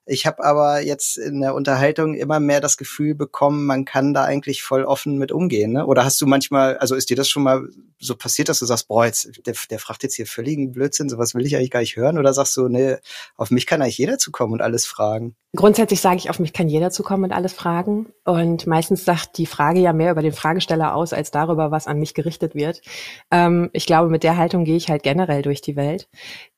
[0.05, 4.23] Ich habe aber jetzt in der Unterhaltung immer mehr das Gefühl bekommen, man kann da
[4.23, 5.73] eigentlich voll offen mit umgehen.
[5.73, 5.85] Ne?
[5.85, 7.67] Oder hast du manchmal, also ist dir das schon mal
[7.99, 11.35] so passiert, dass du sagst, boah, jetzt, der, der fragt jetzt hier völligen Blödsinn, sowas
[11.35, 12.17] will ich eigentlich gar nicht hören?
[12.17, 12.95] Oder sagst du, nee,
[13.37, 15.35] auf mich kann eigentlich jeder zukommen und alles fragen?
[15.55, 18.07] Grundsätzlich sage ich, auf mich kann jeder zukommen und alles fragen.
[18.23, 21.99] Und meistens sagt die Frage ja mehr über den Fragesteller aus, als darüber, was an
[21.99, 22.81] mich gerichtet wird.
[23.29, 26.07] Ähm, ich glaube, mit der Haltung gehe ich halt generell durch die Welt.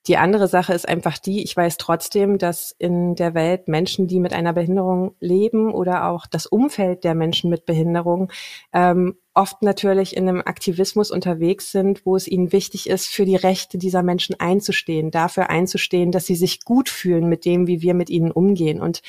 [0.07, 4.19] Die andere Sache ist einfach die, ich weiß trotzdem, dass in der Welt Menschen, die
[4.19, 8.29] mit einer Behinderung leben oder auch das Umfeld der Menschen mit Behinderung
[8.73, 13.37] ähm, oft natürlich in einem Aktivismus unterwegs sind, wo es ihnen wichtig ist, für die
[13.37, 17.93] Rechte dieser Menschen einzustehen, dafür einzustehen, dass sie sich gut fühlen mit dem, wie wir
[17.93, 18.81] mit ihnen umgehen.
[18.81, 19.03] Und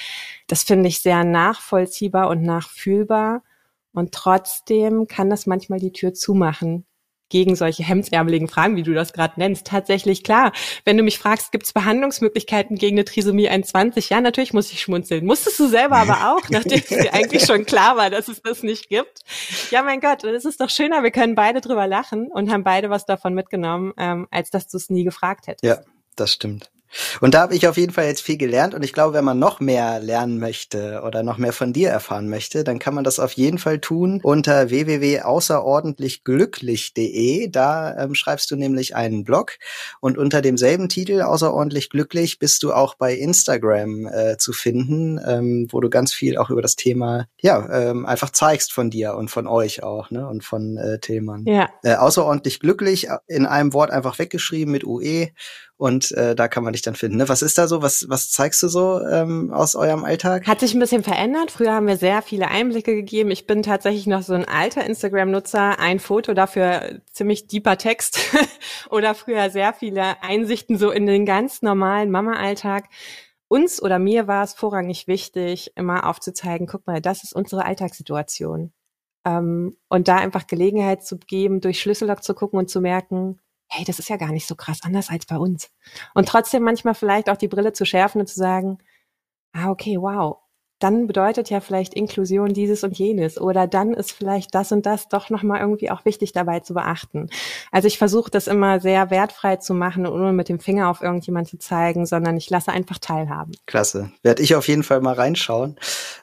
[0.47, 3.43] das finde ich sehr nachvollziehbar und nachfühlbar.
[3.93, 6.87] Und trotzdem kann das manchmal die Tür zumachen
[7.29, 9.67] gegen solche hemdsärmeligen Fragen, wie du das gerade nennst.
[9.67, 10.53] Tatsächlich klar.
[10.85, 14.11] Wenn du mich fragst, gibt es Behandlungsmöglichkeiten gegen eine Trisomie 21?
[14.11, 15.25] Ja, natürlich muss ich schmunzeln.
[15.25, 18.63] Musstest du selber aber auch, nachdem es dir eigentlich schon klar war, dass es das
[18.63, 19.21] nicht gibt.
[19.71, 21.03] Ja, mein Gott, das ist doch schöner.
[21.03, 24.77] Wir können beide drüber lachen und haben beide was davon mitgenommen, ähm, als dass du
[24.77, 25.65] es nie gefragt hättest.
[25.65, 25.81] Ja,
[26.17, 26.71] das stimmt.
[27.21, 29.39] Und da habe ich auf jeden Fall jetzt viel gelernt und ich glaube, wenn man
[29.39, 33.19] noch mehr lernen möchte oder noch mehr von dir erfahren möchte, dann kann man das
[33.19, 37.49] auf jeden Fall tun unter www.außerordentlichglücklich.de.
[37.49, 39.59] Da ähm, schreibst du nämlich einen Blog
[40.01, 45.67] und unter demselben Titel außerordentlich glücklich bist du auch bei Instagram äh, zu finden, ähm,
[45.71, 49.31] wo du ganz viel auch über das Thema ja ähm, einfach zeigst von dir und
[49.31, 51.45] von euch auch ne und von äh, Tillmann.
[51.47, 51.71] Ja.
[51.83, 55.29] Äh, außerordentlich glücklich in einem Wort einfach weggeschrieben mit UE
[55.85, 57.19] und äh, da kann man dich dann finden.
[57.19, 57.29] Ne?
[57.29, 57.83] Was ist da so?
[57.83, 60.47] Was, was zeigst du so ähm, aus eurem Alltag?
[60.47, 61.51] Hat sich ein bisschen verändert.
[61.51, 63.31] Früher haben wir sehr viele Einblicke gegeben.
[63.31, 65.79] Ich bin tatsächlich noch so ein alter Instagram-Nutzer.
[65.79, 68.19] Ein Foto dafür ziemlich deeper Text
[68.91, 72.87] oder früher sehr viele Einsichten so in den ganz normalen Mama-Alltag.
[73.49, 78.73] Uns oder mir war es vorrangig wichtig, immer aufzuzeigen, guck mal, das ist unsere Alltagssituation.
[79.27, 83.39] Ähm, und da einfach Gelegenheit zu geben, durch Schlüssellock zu gucken und zu merken,
[83.75, 85.71] hey, das ist ja gar nicht so krass anders als bei uns.
[86.15, 88.79] Und trotzdem manchmal vielleicht auch die Brille zu schärfen und zu sagen,
[89.53, 90.39] ah, okay, wow,
[90.81, 95.09] dann bedeutet ja vielleicht Inklusion dieses und jenes oder dann ist vielleicht das und das
[95.09, 97.31] doch nochmal irgendwie auch wichtig dabei zu beachten.
[97.71, 101.49] Also ich versuche das immer sehr wertfrei zu machen, ohne mit dem Finger auf irgendjemand
[101.49, 103.53] zu zeigen, sondern ich lasse einfach teilhaben.
[103.67, 104.11] Klasse.
[104.23, 105.77] Werde ich auf jeden Fall mal reinschauen.